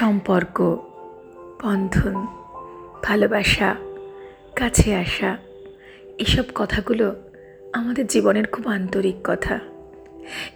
সম্পর্ক, 0.00 0.76
বন্ধন, 1.62 2.26
ভালোবাসা, 3.02 3.76
কাছে 4.56 4.94
আসা, 4.94 5.36
এসব 6.18 6.42
কথাগুলো 6.54 7.16
আমাদের 7.72 8.06
জীবনের 8.06 8.46
খুব 8.46 8.68
আন্তরিক 8.68 9.16
কথা। 9.24 9.58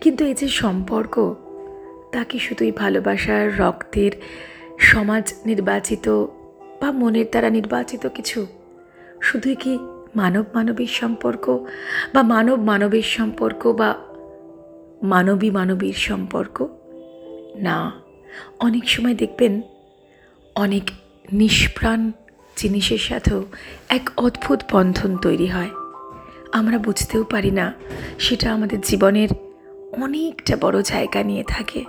কিন্তু 0.01 0.25
এই 0.25 0.35
যে 0.35 0.49
সম্পর্ক, 0.49 1.35
তা 2.13 2.25
কি 2.25 2.39
শুধুই 2.39 2.73
ভালোবাসার, 2.73 3.59
রক্তের, 3.59 4.13
সমাজ 4.79 5.35
নির্বাচিত 5.47 6.09
বা 6.81 6.93
মনের 6.93 7.27
দ্বারা 7.31 7.51
নির্বাচিত 7.51 8.07
কিছু? 8.07 8.47
শুধুই 9.23 9.55
কি 9.55 9.79
মানব 10.17 10.45
মানবীর 10.55 10.87
সম্পর্ক 10.87 11.67
বা 12.15 12.23
মানব 12.23 12.63
মানবীর 12.63 13.03
সম্পর্ক 13.03 13.73
বা 13.73 13.95
মানবী 15.03 15.51
মানবীর 15.51 15.93
সম্পর্ক? 15.93 16.69
না। 17.57 18.04
অনেক 18.61 18.91
সময় 18.91 19.15
দেখবেন 19.15 19.63
অনেক 20.55 20.91
নিষ্প্রাণ 21.33 22.13
জিনিসের 22.57 22.99
সাথেও 22.99 23.45
এক 23.89 24.11
অদ্ভুত 24.17 24.63
বন্ধন 24.73 25.17
তৈরি 25.17 25.47
হয়। 25.47 25.71
আমরা 26.53 26.79
বুঝতেও 26.79 27.25
পারি 27.25 27.51
না 27.51 27.75
সেটা 28.19 28.53
আমাদের 28.53 28.81
জীবনের 28.81 29.29
অনেকটা 30.03 30.57
বড় 30.61 30.83
জায়গা 30.83 31.23
নিয়ে 31.23 31.45
থাকে। 31.49 31.85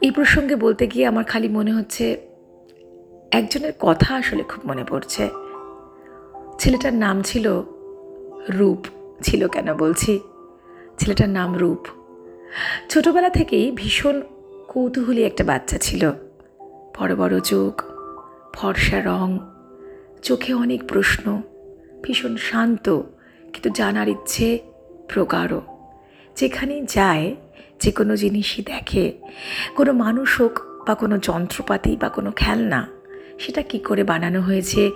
এই 0.00 0.10
প্রসঙ্গে 0.10 0.56
বলতে 0.56 0.86
গিয়ে 0.86 1.06
আমার 1.06 1.24
খালি 1.24 1.48
মনে 1.48 1.72
হচ্ছে 1.72 2.26
একজনের 3.30 3.72
কথা 3.80 4.14
আসলে 4.14 4.42
খুব 4.42 4.66
মনে 4.66 4.84
পড়ছে। 4.84 5.28
ছেলেটার 6.58 6.94
নাম 6.94 7.22
ছিল 7.22 7.62
রূপ, 8.48 8.86
ছিল 9.22 9.48
কেন 9.48 9.74
বলছি? 9.74 10.20
ছেলেটার 10.98 11.28
নাম 11.28 11.56
রূপ। 11.56 11.86
ছোটবেলা 12.88 13.30
থেকেই 13.30 13.72
ভীষণ 13.74 14.22
কৌতূহলী 14.74 15.22
একটা 15.22 15.44
বাচ্চা 15.44 15.78
ছিল। 15.78 16.10
বড় 17.00 17.16
বড় 17.16 17.40
চোখ, 17.40 17.82
ফর্সা 18.52 19.00
রং, 19.00 19.38
চোখে 20.22 20.54
অনেক 20.54 20.84
প্রশ্ন, 20.88 21.42
ভীষণ 22.02 22.36
শান্ত, 22.36 23.00
কিন্তু 23.52 23.70
জানার 23.70 24.08
ইচ্ছে 24.08 24.58
প্রগাঢ়। 25.08 25.60
যেখানেই 26.36 26.86
যায়, 26.88 27.36
যে 27.80 27.92
কোনো 27.92 28.16
জিনিসই 28.16 28.62
দেখে। 28.62 29.12
কোনো 29.76 29.92
মানুষ 29.92 30.40
হোক 30.40 30.60
বা 30.86 30.94
কোনো 30.94 31.18
যন্ত্রপাতি 31.18 31.96
বা 31.96 32.08
কোনো 32.08 32.30
খেলনা, 32.30 32.88
সেটা 33.38 33.62
কি 33.62 33.78
করে 33.78 34.04
বানানো 34.04 34.40
হয়েছে, 34.40 34.90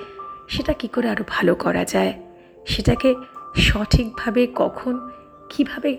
সেটা 0.48 0.72
কি 0.72 0.88
করে 0.88 1.08
আরও 1.08 1.24
ভালো 1.28 1.54
করা 1.54 1.84
যায়, 1.84 2.22
সেটাকে 2.66 3.14
সঠিকভাবে 3.56 4.48
কখন, 4.54 5.10
কীভাবে 5.48 5.96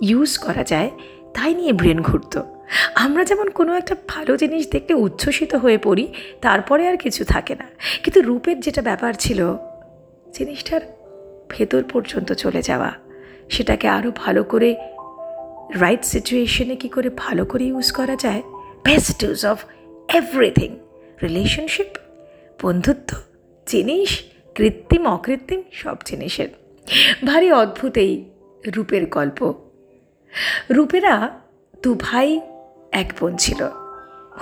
ইউজ 0.00 0.38
করা 0.38 0.64
যায় 0.64 0.90
তাই 1.34 1.54
নিয়ে 1.54 1.72
ব্রেন 1.72 2.02
ঘুরতো। 2.02 2.42
আমরা 2.94 3.24
যেমন 3.24 3.50
কোনো 3.50 3.74
একটা 3.74 3.96
ভালো 4.08 4.36
জিনিস 4.36 4.70
দেখতে 4.70 4.94
উচ্ছ্বসিত 4.94 5.54
হয়ে 5.54 5.78
পড়ি, 5.78 6.12
তারপরে 6.40 6.88
আর 6.88 6.96
কিছু 6.96 7.24
থাকে 7.24 7.54
না। 7.54 7.66
কিন্তু 8.02 8.20
রূপের 8.22 8.60
যেটা 8.60 8.82
ব্যাপার 8.82 9.12
ছিল, 9.18 9.56
জিনিসটার 10.32 10.80
ভেতর 11.50 11.82
পর্যন্ত 11.82 12.32
চলে 12.32 12.62
যাওয়া, 12.62 12.92
সেটাকে 13.48 13.88
আরও 13.88 14.12
ভালো 14.16 14.44
করে 14.44 14.76
রাইট 15.74 16.04
সিচুয়েশনে 16.04 16.76
কী 16.76 16.88
করে 16.88 17.10
ভালো 17.16 17.44
করে 17.44 17.64
ইউজ 17.64 17.92
করা 17.92 18.16
যায় 18.16 18.42
best 18.84 19.22
use 19.22 19.46
of 19.46 19.64
everything 20.14 20.78
relationship 21.22 21.86
বন্ধুত্ব, 22.62 23.16
জিনিস, 23.66 24.22
কৃত্রিম, 24.54 25.06
অকৃত্রিম, 25.06 25.62
সব 25.72 25.96
জিনিসের। 26.04 26.48
ভারী 27.26 27.52
অদ্ভুত 27.52 27.98
এই 27.98 28.24
রূপের 28.76 29.06
গল্প। 29.06 29.54
রূপেরা 30.70 31.40
দু 31.82 31.94
ভাই 31.94 32.40
এক 32.92 33.12
বোন 33.20 33.36
ছিল। 33.36 33.68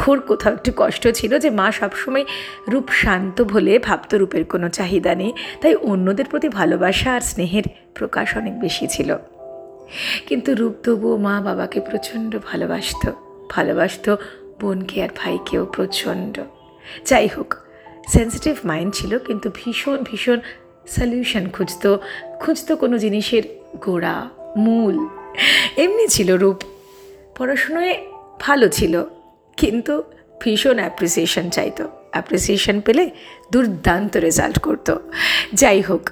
ওর 0.09 0.21
কোথাও 0.21 0.53
একটু 0.53 0.73
কষ্ট 0.77 1.09
ছিল 1.09 1.39
যে 1.39 1.51
মা 1.51 1.73
সবসময় 1.73 2.25
রূপ 2.69 2.89
শান্ত 2.91 3.43
বলে 3.43 3.79
ভাবত 3.79 4.15
রূপের 4.15 4.45
কোনো 4.45 4.69
চাহিদা 4.69 5.15
নেই, 5.15 5.33
তাই 5.61 5.75
অন্যদের 5.75 6.25
প্রতি 6.25 6.49
ভালোবাসা 6.49 7.15
আর 7.15 7.21
স্নেহের 7.21 7.63
প্রকাশ 7.95 8.37
অনেক 8.37 8.61
বেশি 8.61 8.87
ছিল। 8.87 9.17
কিন্তু 10.27 10.55
রূপ 10.55 10.75
তবুও 10.85 11.17
মা 11.17 11.41
বাবাকে 11.41 11.81
প্রচণ্ড 11.81 12.39
ভালোবাসত 12.47 13.13
ভালোবাসত 13.51 14.17
বোনকে 14.61 15.03
আর 15.03 15.09
ভাইকেও 15.17 15.67
প্রচণ্ড। 15.67 16.41
যাই 17.05 17.29
হোক 17.37 17.55
সেন্সিটিভ 18.09 18.55
মাইন্ড 18.65 18.95
ছিল 18.95 19.19
কিন্তু 19.19 19.51
ভীষণ 19.55 19.99
ভীষণ 20.03 20.39
সলিউশন 20.87 21.49
খুঁজতো 21.49 21.99
খুঁজতো 22.41 22.77
কোনো 22.77 22.99
জিনিসের 22.99 23.43
গোড়া, 23.81 24.29
মূল 24.57 25.09
এমনি 25.77 26.09
ছিল 26.09 26.37
রূপ। 26.37 26.57
পড়াশুনোয় 27.39 27.97
ভালো 28.41 28.69
ছিল, 28.69 29.05
কিন্তু 29.57 30.03
ভীষণ 30.41 30.77
অ্যাপ্রিসিয়েশন 30.79 31.51
চাইতো। 31.51 31.89
অ্যাপ্রিসিয়েশন 32.11 32.81
পেলে 32.81 33.11
দুর্দান্ত 33.53 34.17
রেজাল্ট 34.17 34.59
করতো। 34.59 35.01
যাই 35.55 35.81
হোক, 35.81 36.11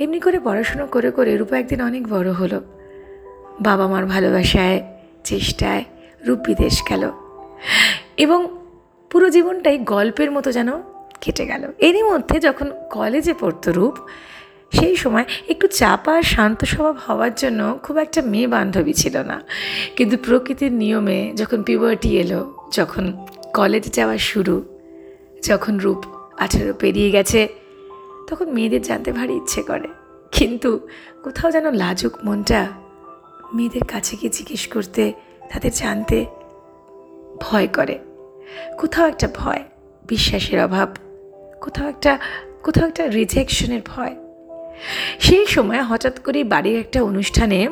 এমনি 0.00 0.20
করে 0.20 0.40
পড়াশুনো 0.40 0.86
করে 0.86 1.10
করে 1.10 1.36
রূপা 1.36 1.58
একদিন 1.58 1.80
অনেক 1.80 2.08
বড় 2.08 2.32
হলো। 2.32 2.60
বাবা 3.60 3.88
মার 3.88 4.06
ভালোবাসায়, 4.06 4.82
চেষ্টায় 5.24 5.84
রূপ 6.26 6.38
বিদেশ 6.38 6.82
গেল। 6.88 7.10
এবং 8.16 8.58
পুরো 9.10 9.30
জীবনটাই 9.30 9.78
গল্পের 9.78 10.30
মতো 10.30 10.52
যেন 10.52 10.82
কেটে 11.20 11.46
গেল। 11.46 11.72
এরই 11.78 12.02
মধ্যে 12.02 12.40
যখন 12.40 12.72
কলেজে 12.90 13.34
পড়তো 13.40 13.72
রূপ 13.72 13.94
সেই 14.72 14.96
সময় 14.96 15.24
একটু 15.48 15.66
চাপা 15.66 16.12
আর 16.14 16.22
শান্ত 16.22 16.64
স্বভাব 16.64 16.96
হওয়ার 17.08 17.34
জন্য 17.34 17.78
খুব 17.82 17.96
একটা 17.96 18.22
মেয়ে 18.22 18.46
বান্ধবী 18.46 18.92
ছিল 18.92 19.22
না। 19.22 19.42
কিন্তু 19.96 20.16
প্রকৃতির 20.16 20.72
নিয়মে 20.72 21.32
যখন 21.36 21.62
পিউবার্টি 21.62 22.18
এলো, 22.18 22.54
যখন 22.72 23.26
কলেজ 23.54 23.92
যাওয়া 23.92 24.18
শুরু, 24.18 24.64
যখন 25.46 25.78
রূপ 25.78 26.04
আঠেরো 26.38 26.74
পেরিয়ে 26.74 27.10
গেছে, 27.10 27.48
তখন 28.28 28.52
মেয়েদের 28.52 28.82
জানতে 28.82 29.12
ভারী 29.12 29.34
ইচ্ছে 29.34 29.62
করে। 29.62 29.88
কিন্তু 30.32 30.88
কোথাও 31.24 31.50
যেন 31.50 31.74
লাজুক 31.74 32.12
মনটা 32.24 32.66
মেয়েদের 33.54 33.84
কাছে 33.84 34.16
গিয়ে 34.16 34.32
জিজ্ঞেস 34.32 34.66
করতে, 34.66 35.12
তাদের 35.52 35.70
জানতে 35.74 36.26
ভয় 37.40 37.66
করে। 37.66 37.98
কোথাও 38.78 39.08
একটা 39.08 39.28
ভয়, 39.36 39.64
বিশ্বাসের 40.08 40.64
অভাব, 40.64 40.94
কোথাও 41.60 41.88
একটা 41.88 42.18
কোথাও 42.62 42.88
একটা 42.88 43.06
রিজেকশনের 43.06 43.80
ভয়। 43.86 44.16
সেই 45.20 45.46
সময় 45.46 45.82
হঠাৎ 45.82 46.18
করে 46.18 46.44
বাড়ির 46.44 46.78
একটা 46.80 47.02
অনুষ্ঠানে 47.02 47.68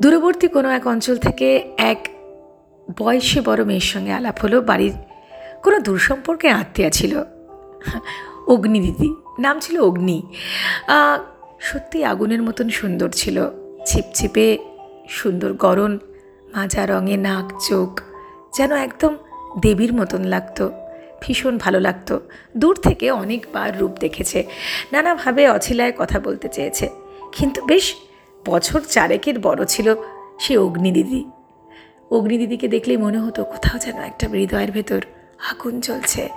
দূরবর্তী 0.00 0.48
কোনো 0.48 0.68
এক 0.70 0.86
অঞ্চল 0.86 1.16
থেকে 1.16 1.48
এক 1.78 2.08
বয়সে 2.98 3.40
বড় 3.40 3.64
মেয়ের 3.64 3.88
সঙ্গে 3.92 4.12
আলাপ 4.12 4.38
হলো। 4.38 4.60
বাড়ির 4.60 4.92
কোনো 5.62 5.78
দূর 5.78 5.98
সম্পর্কে 5.98 6.48
আত্মীয়া 6.48 6.90
ছিল। 6.90 7.22
অগ্নি 8.46 8.80
দিদি 8.80 9.08
নাম 9.38 9.60
ছিল 9.60 9.80
অগ্নি। 9.80 10.22
সত্যি 11.60 12.04
আগুনের 12.04 12.42
মতন 12.42 12.68
সুন্দর 12.68 13.10
ছিল। 13.10 13.36
ছিপছিপে 13.86 14.58
সুন্দর 15.08 15.52
গরম 15.52 15.98
মাজা 16.54 16.86
রঙে 16.86 17.16
নাক, 17.16 17.46
চোখ 17.68 18.00
যেন 18.56 18.72
একদম 18.72 19.16
দেবীর 19.62 19.92
মতন 19.94 20.22
লাগতো। 20.24 20.70
ভীষণ 21.26 21.58
ভালো 21.58 21.80
লাগতো। 21.80 22.20
দূর 22.56 22.76
থেকে 22.76 23.10
অনেকবার 23.10 23.78
রূপ 23.78 23.90
দেখেছে। 23.90 24.44
নানাভাবে 24.92 25.48
অছিলায় 25.48 25.92
কথা 25.98 26.20
বলতে 26.20 26.48
চেয়েছে। 26.48 26.88
কিন্তু 27.32 27.64
বেশ 27.64 27.94
বছর 28.46 28.80
চারেকের 28.80 29.38
বড় 29.38 29.64
ছিল 29.64 29.94
সে 30.40 30.56
অগ্নিদিদি। 30.56 31.24
অগ্নিদিদিকে 32.10 32.68
দেখলেই 32.68 32.96
মনে 32.96 33.18
হতো, 33.18 33.44
কোথাও 33.44 33.78
যেন 33.78 33.96
একটা 33.96 34.28
হৃদয়ের 34.28 34.72
ভেতর 34.72 35.00
আগুন 35.50 35.80
চলছে 35.80 36.28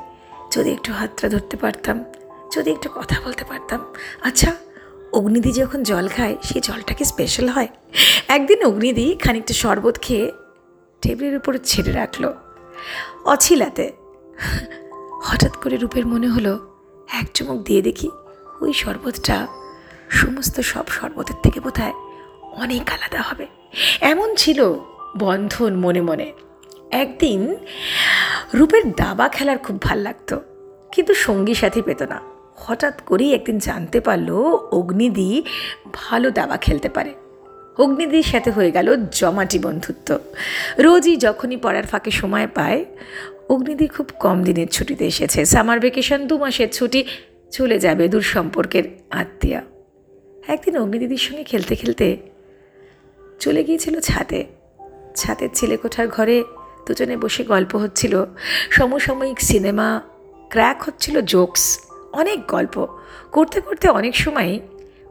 যদি 0.52 0.72
একটু 0.72 0.94
হাতটা 0.94 1.30
ধরতে 1.30 1.58
পারতাম, 1.58 2.06
যদি 2.56 2.72
একটু 2.72 2.90
কথা 2.96 3.16
বলতে 3.26 3.44
পারতাম। 3.44 3.94
আচ্ছা 4.22 4.56
অগ্নিদি 5.14 5.52
যখন 5.52 5.84
জল 5.84 6.08
খায় 6.08 6.36
সেই 6.44 6.62
জলটা 6.62 6.94
কি 6.94 7.04
স্পেশাল 7.04 7.48
হয়? 7.50 7.68
একদিন 8.28 8.66
অগ্নিদি 8.66 9.16
খানিকটা 9.24 9.54
শরবত 9.54 9.98
খেয়ে 10.02 10.32
টেবিলের 11.02 11.38
উপর 11.38 11.58
ছেড়ে 11.64 11.92
রাখল। 11.92 12.34
অছিলাতে 13.26 13.92
হঠাৎ 15.28 15.54
করে 15.58 15.76
রূপের 15.78 16.06
মনে 16.08 16.28
হলো, 16.28 16.54
এক 17.20 17.28
চুমুক 17.34 17.60
দিয়ে 17.64 17.82
দেখি 17.82 18.10
ওই 18.62 18.74
শরবতটা 18.74 19.38
সমস্ত 20.10 20.56
সব 20.72 20.86
শরবতের 20.88 21.38
থেকে 21.44 21.60
বোধ 21.60 21.80
অনেক 22.64 22.86
আলাদা 22.96 23.22
হবে। 23.22 23.46
এমন 24.02 24.30
ছিল 24.36 24.60
বন্ধন 25.18 25.72
মনে 25.76 26.02
মনে। 26.02 26.28
একদিন 26.92 27.42
রূপের 28.54 28.84
দাবা 28.94 29.26
খেলার 29.30 29.58
খুব 29.58 29.82
ভালো 29.82 30.02
লাগতো, 30.02 30.36
কিন্তু 30.92 31.14
সঙ্গী 31.14 31.54
সাথী 31.54 31.82
পেত 31.82 32.02
না। 32.02 32.20
হঠাৎ 32.58 32.96
করেই 33.02 33.32
একদিন 33.34 33.58
জানতে 33.60 34.00
পারল 34.00 34.30
অগ্নিদি 34.72 35.44
ভালো 35.94 36.28
দাবা 36.32 36.58
খেলতে 36.58 36.90
পারে। 36.90 37.14
অগ্নিদির 37.80 38.24
সাথে 38.24 38.52
হয়ে 38.52 38.72
গেল 38.72 38.88
জমাটি 39.12 39.60
বন্ধুত্ব। 39.60 40.10
রোজই 40.80 41.16
যখনই 41.18 41.58
পড়ার 41.58 41.86
ফাঁকে 41.86 42.12
সময় 42.12 42.48
পায় 42.48 42.86
অগ্নিদি 43.50 43.88
খুব 43.88 44.08
কম 44.20 44.44
দিনের 44.44 44.68
ছুটিতে 44.68 45.08
এসেছে। 45.08 45.46
সামার 45.46 45.80
ভেকেশন 45.80 46.28
দু 46.28 46.38
মাসের 46.38 46.70
ছুটি 46.70 47.04
চলে 47.52 47.80
যাবে 47.80 48.08
দূর 48.08 48.22
সম্পর্কের 48.22 48.84
আত্মীয়া। 49.10 49.62
একদিন 50.48 50.78
অগ্নিদিদির 50.78 51.18
সঙ্গে 51.18 51.44
খেলতে 51.44 51.76
খেলতে 51.76 52.18
চলে 53.40 53.64
গিয়েছিল 53.64 54.00
ছাদে। 54.00 54.46
ছাদের 55.16 55.50
ছেলে 55.54 55.78
কোঠার 55.78 56.08
ঘরে 56.08 56.44
দুজনে 56.88 57.18
বসে 57.18 57.44
গল্প 57.44 57.76
হচ্ছিল। 57.76 58.26
সমসাময়িক 58.70 59.42
সিনেমা, 59.42 60.02
ক্র্যাক 60.50 60.82
হচ্ছিল 60.82 61.22
জোকস, 61.22 61.80
অনেক 62.12 62.48
গল্প। 62.48 62.88
করতে 63.32 63.62
করতে 63.62 63.88
অনেক 63.88 64.16
সময় 64.16 64.60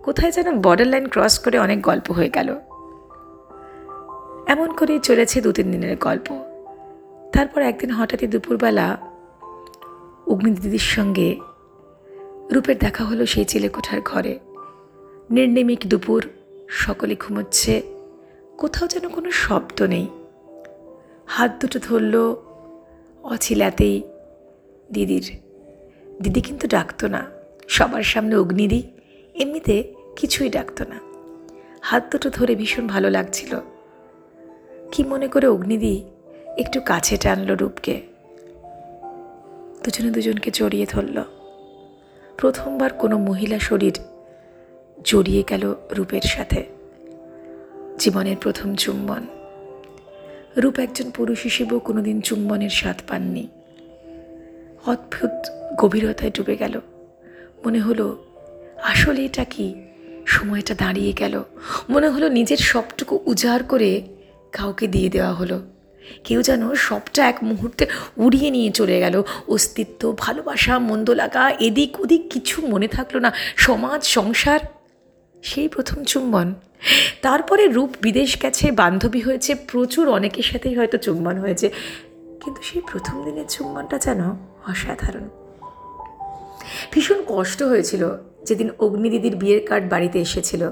কোথায় 0.02 0.32
যেন 0.32 0.60
বর্ডার 0.60 0.86
লাইন 0.86 1.08
ক্রস 1.08 1.38
করে 1.38 1.58
অনেক 1.58 1.82
গল্প 1.82 2.12
হয়ে 2.12 2.28
গেল। 2.28 2.56
এমন 4.46 4.72
করেই 4.72 4.98
চলেছে 4.98 5.40
দু 5.40 5.52
তিন 5.52 5.72
দিনের 5.72 5.96
গল্প। 5.96 6.45
তারপর 7.32 7.62
একদিন 7.62 7.90
হঠাৎই 7.90 8.26
দুপুরবেলা 8.26 8.96
অগ্নি 10.26 10.50
দিদির 10.50 10.78
সঙ্গে 10.78 11.40
রূপের 12.50 12.78
দেখা 12.78 13.04
হলো 13.04 13.26
সেই 13.26 13.44
চিলেকোঠার 13.44 14.00
ঘরে। 14.00 14.38
নির্নিমিক 15.30 15.78
দুপুর, 15.86 16.28
সকলে 16.68 17.16
ঘুমোচ্ছে, 17.16 17.82
কোথাও 18.58 18.88
যেন 18.88 19.08
কোনো 19.08 19.30
শব্দ 19.30 19.82
নেই। 19.82 20.06
হাত 21.26 21.52
দুটো 21.60 21.78
ধরল 21.78 22.34
অছিলাতেই 23.22 24.02
দিদির। 24.92 25.40
দিদি 26.22 26.40
কিন্তু 26.40 26.68
ডাকতো 26.68 27.08
না, 27.08 27.26
সবার 27.68 28.02
সামনে 28.02 28.36
অগ্নিদি 28.36 28.82
এমনিতে 29.34 29.94
কিছুই 30.16 30.48
ডাকতো 30.48 30.84
না। 30.84 31.00
হাত 31.82 32.12
দুটো 32.12 32.30
ধরে 32.30 32.54
ভীষণ 32.54 32.86
ভালো 32.86 33.10
লাগছিল। 33.10 33.60
কি 34.92 35.04
মনে 35.04 35.28
করে 35.28 35.46
অগ্নিদি 35.46 36.04
একটু 36.56 36.80
কাছে 36.80 37.16
টানলো 37.16 37.54
রূপকে। 37.54 38.00
দুজনে 39.84 40.10
দুজনকে 40.10 40.50
জড়িয়ে 40.50 40.86
ধরল। 40.86 41.22
প্রথমবার 42.38 42.92
কোনো 42.92 43.18
মহিলা 43.18 43.58
শরীর 43.58 43.98
জড়িয়ে 45.04 45.44
গেল 45.48 45.74
রূপের 45.90 46.20
সাথে। 46.20 46.64
জীবনের 47.98 48.36
প্রথম 48.36 48.74
চুম্বন। 48.74 49.26
রূপ 50.56 50.78
একজন 50.78 51.10
পুরুষ 51.10 51.42
হিসেবেও 51.42 51.78
কোনোদিন 51.78 52.20
চুম্বনের 52.20 52.70
স্বাদ 52.70 52.96
পাননি। 53.08 53.48
অদ্ভুত 54.86 55.30
গভীরতায় 55.76 56.30
ডুবে 56.30 56.56
গেল। 56.56 56.80
মনে 57.66 57.80
হলো, 57.80 58.24
আসলে 58.82 59.24
এটা 59.24 59.44
কি? 59.44 59.74
সময়টা 60.26 60.74
দাঁড়িয়ে 60.74 61.12
গেল। 61.12 61.42
মনে 61.90 62.08
হলো 62.08 62.28
নিজের 62.28 62.56
সবটুকু 62.56 63.20
উজাড় 63.26 63.62
করে 63.68 64.02
কাউকে 64.52 64.86
দিয়ে 64.86 65.08
দেওয়া 65.08 65.32
হলো। 65.32 65.60
কেউ 66.24 66.42
যেন 66.42 66.74
সবটা 66.74 67.28
এক 67.28 67.38
মুহূর্তে 67.42 67.86
উড়িয়ে 68.16 68.50
নিয়ে 68.50 68.70
চলে 68.70 69.00
গেল। 69.00 69.22
অস্তিত্ব, 69.48 70.14
ভালোবাসা, 70.18 70.78
মন্দ 70.78 71.10
লাগা, 71.10 71.50
এদিক 71.50 72.00
ওদিক 72.00 72.30
কিছু 72.30 72.66
মনে 72.66 72.88
থাকল 72.88 73.18
না। 73.18 73.32
সমাজ, 73.56 74.04
সংসার, 74.04 74.60
সেই 75.42 75.68
প্রথম 75.68 76.04
চুম্বন। 76.04 76.54
তারপরে 77.22 77.68
রূপ 77.68 77.90
বিদেশ 78.00 78.42
গেছে, 78.42 78.70
বান্ধবী 78.70 79.20
হয়েছে, 79.20 79.54
প্রচুর 79.54 80.08
অনেকের 80.08 80.42
সাথেই 80.42 80.74
হয়তো 80.74 80.98
চুম্বন 80.98 81.38
হয়েছে। 81.38 81.70
কিন্তু 82.44 82.62
সেই 82.62 82.82
প্রথম 82.92 83.24
দিনের 83.24 83.44
চুম্বনটা 83.48 83.98
যেন 83.98 84.20
অসাধারণ। 84.68 85.28
ভীষণ 86.92 87.22
কষ্ট 87.28 87.62
হয়েছিল 87.62 88.10
যেদিন 88.46 88.70
অগ্নিদিদির 88.78 89.36
বিয়ের 89.36 89.66
কার্ড 89.66 89.90
বাড়িতে 89.90 90.20
এসেছিল। 90.20 90.70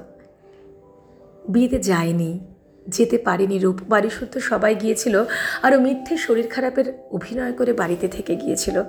বিয়েতে 1.49 1.79
যায়নি। 1.79 2.41
যেতে 2.89 3.19
পারেনি 3.19 3.59
রূপ। 3.59 3.77
বাড়ি 3.89 4.11
শুদ্ধ 4.11 4.39
সবাই 4.39 4.75
গিয়েছিল, 4.75 5.25
আরও 5.63 5.81
মিথ্যে 5.81 6.17
শরীর 6.17 6.49
খারাপের 6.49 6.99
অভিনয় 7.11 7.53
করে 7.53 7.73
বাড়িতে 7.73 8.09
থেকে 8.09 8.37
গিয়েছিল। 8.37 8.83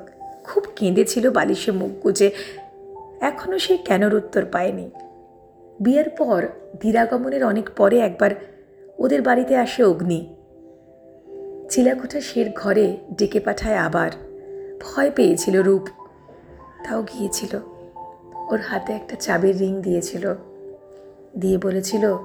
খুব 0.44 0.64
কেঁদেছিল 0.76 1.32
বালিশে 1.32 1.72
মুখ 1.72 1.92
গুজে। 1.92 2.32
এখনও 3.22 3.60
সে 3.60 3.78
কেনর 3.78 4.16
উত্তর 4.16 4.46
পায়নি। 4.46 4.90
বিয়ের 5.80 6.10
পর 6.10 6.48
দিরাগমনের 6.80 7.46
অনেক 7.46 7.70
পরে 7.78 8.00
একবার 8.00 8.32
ওদের 8.98 9.22
বাড়িতে 9.22 9.58
আসে 9.58 9.84
অগ্নি। 9.84 10.36
চিলাকোঠা 11.70 12.22
শের 12.22 12.46
ঘরে 12.56 12.98
ডেকে 13.18 13.40
পাঠায় 13.40 13.76
আবার। 13.76 14.12
ভয় 14.82 15.12
পেয়েছিল 15.16 15.62
রূপ। 15.62 15.88
তাও 16.90 17.04
গিয়েছিল। 17.04 17.60
ওর 18.52 18.60
হাতে 18.60 18.94
একটা 18.94 19.16
চাবির 19.16 19.60
রিং 19.60 19.82
দিয়েছিল। 19.82 20.34
দিয়ে 21.40 21.58
বলেছিল, 21.58 22.18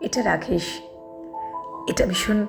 এটা 0.00 0.22
রাখিস 0.22 0.89
এটা 1.90 2.06
ভীষণ 2.06 2.46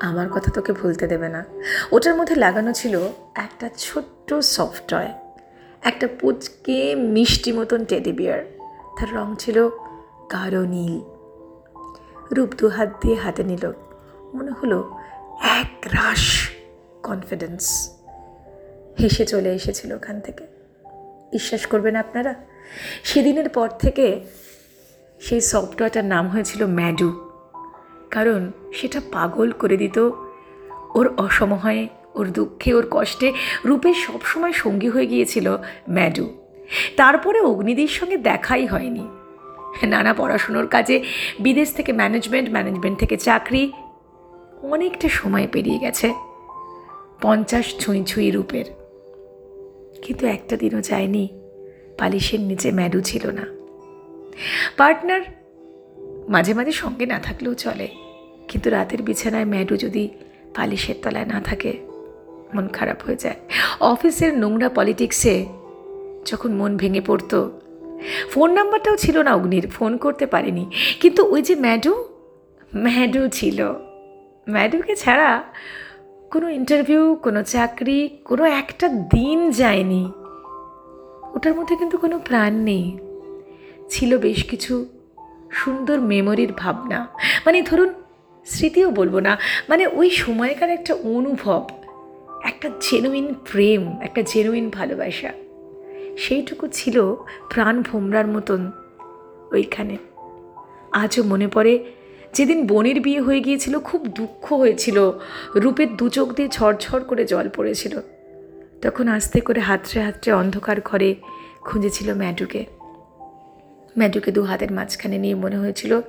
আমার 0.00 0.28
কথা 0.28 0.50
তোকে 0.50 0.72
ভুলতে 0.72 1.06
দেবে 1.06 1.28
না। 1.28 1.44
ওটার 1.92 2.14
মধ্যে 2.14 2.34
লাগানো 2.34 2.72
ছিল 2.72 3.08
একটা 3.34 3.70
ছোট্ট 3.76 4.34
সফট 4.34 4.82
টয় 4.88 5.12
একটা 5.82 6.08
পুচকে 6.20 6.94
মিষ্টি 6.94 7.52
মতন 7.52 7.84
টেডি 7.84 8.12
বিয়ার 8.12 8.44
তার 9.00 9.14
রং 9.14 9.34
ছিল 9.38 9.68
গাঢ় 10.32 10.66
নীল। 10.66 11.00
রূপ 12.34 12.50
দু 12.58 12.68
হাত 12.68 12.88
দিয়ে 13.02 13.14
হাতে 13.14 13.44
নিল। 13.44 13.72
মনে 14.34 14.50
হলো 14.50 14.98
এক 15.40 15.86
রাশ 15.86 16.50
কনফিডেন্স 17.02 17.94
হেসে 19.00 19.26
চলে 19.26 19.54
এসেছিল 19.54 19.92
ওখান 19.92 20.20
থেকে। 20.20 20.46
বিশ্বাস 21.32 21.66
করবেন 21.66 21.96
আপনারা, 21.96 22.34
সেদিনের 23.04 23.48
পর 23.48 23.68
থেকে 23.68 24.24
সেই 25.20 25.40
সফটওয়্যারটার 25.40 26.04
নাম 26.04 26.28
হয়েছিল 26.28 26.66
ম্যাডু 26.66 27.29
কারণ 28.10 28.50
সেটা 28.74 29.00
পাগল 29.12 29.50
করে 29.50 29.76
দিত। 29.76 30.10
ওর 30.94 31.14
অসময়ে, 31.16 31.88
ওর 32.14 32.26
দুঃখে, 32.26 32.74
ওর 32.74 32.86
কষ্টে 32.90 33.32
রূপের 33.64 33.94
সবসময় 33.94 34.52
সঙ্গী 34.52 34.88
হয়ে 34.88 35.06
গিয়েছিল 35.06 35.56
ম্যাডু। 35.88 36.30
তারপরে 36.96 37.40
অগ্নিদির 37.40 37.88
সঙ্গে 37.88 38.16
দেখাই 38.16 38.66
হয়নি। 38.66 39.08
নানা 39.86 40.14
পড়াশুনোর 40.14 40.66
কাজে, 40.66 41.04
বিদেশ 41.40 41.74
থেকে 41.74 41.92
ম্যানেজমেন্ট 41.92 42.50
ম্যানেজমেন্ট 42.50 42.98
থেকে 42.98 43.16
চাকরি, 43.16 43.72
অনেকটা 44.62 45.08
সময় 45.08 45.48
পেরিয়ে 45.52 45.78
গেছে। 45.78 46.14
পঞ্চাশ 47.22 47.78
ছুঁই 47.78 48.04
ছুঁই 48.04 48.30
রূপের। 48.30 48.64
কিন্তু 50.02 50.26
একটা 50.26 50.56
দিনও 50.56 50.80
যায়নি, 50.80 51.28
পালিশের 51.98 52.40
নিচে 52.40 52.70
ম্যাডু 52.70 53.00
ছিল 53.00 53.30
না। 53.30 53.46
পার্টনার 54.76 55.20
মাঝে 56.30 56.54
মাঝে 56.54 56.72
সঙ্গে 56.72 57.06
না 57.06 57.18
থাকলেও 57.18 57.54
চলে। 57.54 57.88
কিন্তু 58.48 58.70
রাতের 58.70 59.02
বিছানায় 59.02 59.44
ম্যাডু 59.44 59.76
যদি 59.76 60.08
পালিশের 60.54 60.94
তলায় 61.02 61.24
না 61.24 61.40
থাকে, 61.40 61.78
মন 62.54 62.68
খারাপ 62.68 63.02
হয়ে 63.02 63.16
যায়। 63.16 63.34
অফিসের 63.80 64.38
নোংরা 64.38 64.68
পলিটিক্সে 64.68 65.46
যখন 66.26 66.52
মন 66.52 66.76
ভেঙে 66.76 67.00
পড়তো, 67.00 67.60
ফোন 68.30 68.52
নাম্বারটাও 68.52 68.96
ছিল 68.96 69.18
না 69.18 69.34
অগ্নির, 69.34 69.68
ফোন 69.68 69.96
করতে 69.96 70.26
পারেনি। 70.26 70.66
কিন্তু 71.00 71.32
ওই 71.32 71.42
যে 71.42 71.54
ম্যাডু 71.54 72.04
ম্যাডু 72.76 73.28
ছিল। 73.28 73.72
ম্যাডুকে 74.48 74.96
ছাড়া 74.96 75.42
কোনো 76.30 76.48
ইন্টারভিউ, 76.48 77.14
কোনো 77.14 77.42
চাকরি, 77.42 78.08
কোনো 78.24 78.44
একটা 78.44 78.88
দিন 78.88 79.50
যায়নি। 79.50 80.12
ওটার 81.34 81.54
মধ্যে 81.54 81.76
কিন্তু 81.76 81.98
কোনো 81.98 82.18
প্রাণ 82.18 82.54
নেই। 82.54 82.98
ছিল 83.88 84.18
বেশ 84.18 84.44
কিছু 84.44 84.86
সুন্দর 85.50 86.00
মেমোরির 86.00 86.52
ভাবনা। 86.52 87.08
মানে 87.46 87.62
ধরুন, 87.62 87.94
স্মৃতিও 88.46 88.90
বলব 88.90 89.18
না 89.18 89.38
মানে 89.68 89.86
ওই 89.86 90.10
সময়কার 90.10 90.70
একটা 90.70 90.94
অনুভব, 90.94 91.66
একটা 92.44 92.70
জেনুইন 92.80 93.34
প্রেম, 93.34 93.98
একটা 94.00 94.22
জেনুইন 94.26 94.70
ভালোবাসা। 94.70 95.32
সেইটুকু 96.18 96.68
ছিল 96.72 97.14
প্রাণ 97.50 97.82
ভোমরার 97.82 98.26
মতন 98.26 98.70
ওইখানে। 99.52 99.96
আজও 100.92 101.22
মনে 101.22 101.48
পড়ে, 101.48 101.84
যেদিন 102.32 102.66
বোনের 102.66 103.00
বিয়ে 103.00 103.20
হয়ে 103.20 103.40
গিয়েছিল, 103.40 103.78
খুব 103.78 104.06
দুঃখ 104.06 104.52
হয়েছিল। 104.52 105.12
রূপের 105.56 105.96
দু 105.96 106.08
চোখ 106.08 106.34
দিয়ে 106.34 106.48
ঝরঝর 106.48 107.00
করে 107.00 107.24
জল 107.24 107.48
পড়েছিল। 107.48 108.00
তখন 108.82 109.08
আস্তে 109.08 109.40
করে 109.40 109.60
হাতড়ে 109.60 110.02
হাতড়ে 110.02 110.32
অন্ধকার 110.32 110.80
ঘরে 110.80 111.14
খুঁজেছিল 111.60 112.14
ম্যাডুকে। 112.14 112.79
ম্যাডুকে 113.98 114.32
দু 114.32 114.42
হাতের 114.42 114.72
মাঝখানে 114.72 115.18
নিয়ে 115.18 115.34
মনে 115.34 115.56
হয়েছিল, 115.56 116.00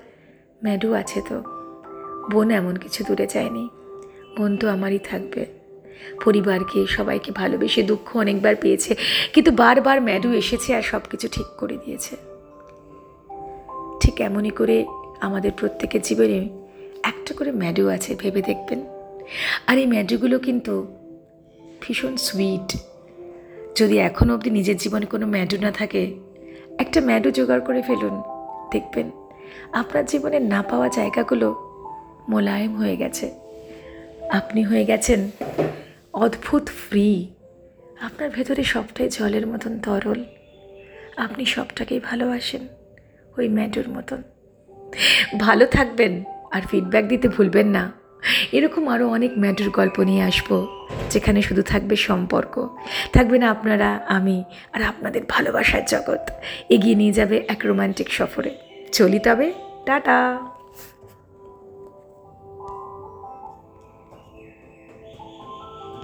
ম্যাডু 0.63 0.93
আছে 0.93 1.21
তো। 1.29 1.43
বোন 2.31 2.51
এমন 2.51 2.75
কিছু 2.75 3.03
দূরে 3.03 3.27
যায়নি। 3.27 3.69
বোন 4.37 4.57
তো 4.57 4.69
আমারই 4.69 4.99
থাকবে। 4.99 5.45
পরিবারকে, 6.25 6.85
সবাইকে 6.87 7.31
ভালোবেসে 7.31 7.83
দুঃখ 7.83 8.17
অনেকবার 8.17 8.55
পেয়েছে, 8.55 8.95
কিন্তু 9.33 9.51
বারবার 9.51 10.01
ম্যাডু 10.01 10.33
এসেছে 10.33 10.75
আর 10.75 10.81
সব 10.81 11.01
কিছু 11.09 11.27
ঠিক 11.31 11.45
করে 11.57 11.77
দিয়েছে। 11.85 12.15
ঠিক 13.99 14.21
এমনই 14.21 14.49
করে 14.49 14.85
আমাদের 15.21 15.51
প্রত্যেকের 15.51 16.01
জীবনে 16.01 16.49
একটা 17.03 17.33
করে 17.33 17.51
ম্যাডু 17.51 17.87
আছে, 17.87 18.15
ভেবে 18.15 18.41
দেখবেন। 18.41 18.79
আর 19.67 19.77
এই 19.77 19.85
ম্যাডুগুলো 19.85 20.39
কিন্তু 20.39 20.87
ভীষণ 21.81 22.17
সুইট 22.17 22.75
যদি 23.75 23.97
এখনও 23.97 24.33
অবধি 24.33 24.49
নিজের 24.49 24.77
জীবনে 24.77 25.05
কোনো 25.05 25.27
ম্যাডু 25.27 25.57
না 25.61 25.71
থাকে 25.71 26.30
একটা 26.81 27.01
ম্যাডু 27.01 27.31
জোগাড় 27.31 27.61
করে 27.61 27.81
ফেলুন। 27.81 28.15
দেখবেন 28.71 29.11
আপনার 29.73 30.05
জীবনে 30.05 30.39
না 30.39 30.63
পাওয়া 30.69 30.87
জায়গাগুলো 30.87 31.47
মোলায়েম 32.29 32.75
হয়ে 32.75 32.95
গেছে। 32.97 33.31
আপনি 34.31 34.63
হয়ে 34.63 34.85
গেছেন 34.85 35.29
অদ্ভুত 36.13 36.69
ফ্রি 36.69 37.27
আপনার 38.01 38.29
ভেতরে 38.29 38.63
সবটাই 38.63 39.09
জলের 39.09 39.47
মতন 39.47 39.79
তরল। 39.79 40.23
আপনি 41.17 41.45
সবটাকেই 41.45 41.99
ভালোবাসেন 41.99 42.67
ওই 43.37 43.49
ম্যাডুর 43.49 43.87
মতন। 43.89 44.21
ভালো 45.39 45.65
থাকবেন 45.65 46.23
আর 46.51 46.61
ফিডব্যাক 46.61 47.05
দিতে 47.07 47.27
ভুলবেন 47.27 47.67
না। 47.67 48.00
এরকম 48.51 48.87
আরও 48.87 49.09
অনেক 49.09 49.31
ম্যাটার 49.37 49.69
গল্প 49.69 49.99
নিয়ে 49.99 50.23
আসব, 50.23 50.67
যেখানে 51.09 51.41
শুধু 51.41 51.61
থাকবে 51.61 51.95
সম্পর্ক। 51.95 52.67
থাকবে 53.13 53.37
না 53.37 53.51
আপনারা, 53.51 53.99
আমি 54.07 54.43
আর 54.73 54.81
আপনাদের 54.81 55.21
ভালোবাসার 55.29 55.85
জগৎ। 55.85 56.31
এগিয়ে 56.69 56.95
নিয়ে 56.95 57.11
যাবে 57.11 57.45
এক 57.47 57.59
রোমান্টিক 57.65 58.11
সফরে। 58.11 58.55
চলি 58.91 59.19
তবে, 59.19 59.53
টাটা! 59.85 60.50